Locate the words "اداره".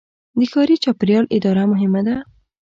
1.37-1.63